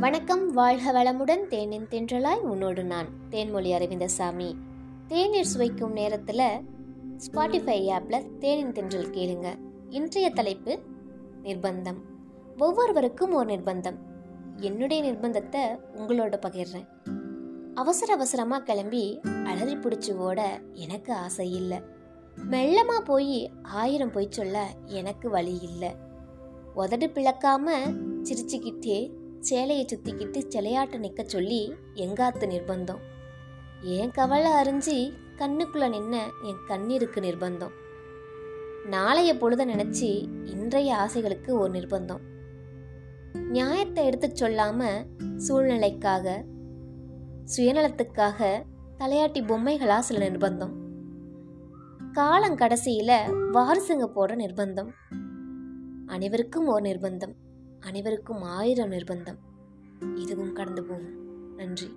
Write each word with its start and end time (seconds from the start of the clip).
வணக்கம் 0.00 0.52
வாழ்க 0.52 0.92
வளமுடன் 0.92 1.46
தேனின் 1.48 1.86
தென்றலாய் 1.90 2.40
உன்னோடு 2.40 2.84
நான் 2.84 3.06
தேன்மொழி 3.30 3.72
அரவிந்தசாமி. 3.74 4.56
தேநீர் 5.06 5.44
சுவைக்கும் 5.44 5.92
நேரத்தில் 5.92 6.62
ஸ்பாட்டிஃபை 7.16 7.90
ஆப்பில் 7.90 8.26
தேனின் 8.38 8.72
தென்றல் 8.72 9.10
கேளுங்க. 9.10 9.58
இன்றைய 9.88 10.30
தலைப்பு 10.30 10.78
நிர்பந்தம். 11.42 11.96
ஒவ்வொருவருக்கும் 12.58 13.32
ஒரு 13.32 13.54
நிர்பந்தம். 13.54 13.94
என்னுடைய 14.56 15.12
நிர்பந்தத்தை 15.12 15.78
உங்களோட 15.96 16.40
பகிர்றேன். 16.46 16.88
அவசர 17.74 18.12
அவசரமாக 18.12 18.62
கிளம்பி 18.62 19.20
அலறி 19.44 19.76
பிடிச்சி 19.76 20.14
ஓட 20.16 20.60
எனக்கு 20.72 21.14
ஆசை 21.14 21.52
இல்லை. 21.52 21.80
மெல்லமாக 22.50 23.00
போய் 23.04 23.50
ஆயிரம் 23.62 24.12
பொய் 24.12 24.30
சொல்ல 24.30 24.66
எனக்கு 24.84 25.30
வழி 25.30 25.58
இல்லை. 25.62 25.94
உதடு 26.74 27.06
பிளக்காம 27.06 27.96
சிரிச்சுக்கிட்டே 28.22 29.18
சேலையை 29.40 29.86
சுத்திக்கிட்டு 29.86 30.42
சிலையாட்ட 30.48 30.98
நிற்க 30.98 31.22
சொல்லி 31.26 31.74
எங்காத்து 31.94 32.46
நிர்பந்தம்? 32.46 32.98
என் 33.80 34.10
கவலை 34.10 34.50
அறிஞ்சு 34.50 35.12
கண்ணுக்குள்ள 35.36 35.88
நின்ன 35.88 36.18
என் 36.42 36.60
கண்ணீருக்கு 36.68 37.20
நிர்பந்தம். 37.20 37.70
நாளைய 38.86 39.36
பொழுத 39.36 39.66
நினைச்சு 39.66 40.28
இன்றைய 40.44 40.96
ஆசைகளுக்கு 40.96 41.58
ஒரு 41.58 41.72
நிர்பந்தம். 41.72 42.20
நியாயத்தை 43.32 44.04
எடுத்துச் 44.04 44.44
சொல்லாம 44.44 45.06
சூழ்நிலைக்காக 45.48 46.44
சுயநலத்துக்காக 47.56 48.62
தலையாட்டி 48.98 49.44
பொம்மைகளா 49.44 49.98
சில 49.98 50.28
நிர்பந்தம். 50.28 50.72
காலம் 52.12 52.56
கடைசியில 52.56 53.16
வாரிசுங்க 53.52 54.10
போடுற 54.14 54.34
நிர்பந்தம். 54.36 54.90
அனைவருக்கும் 56.06 56.66
ஒரு 56.66 56.90
நிர்பந்தம். 56.90 57.34
அனைவருக்கும் 57.80 58.42
ஆயிரம் 58.42 58.90
நிர்பந்தம். 58.92 59.38
இதுவும் 60.14 60.52
கடந்து 60.52 60.84
போகும். 60.84 61.54
நன்றி. 61.54 61.96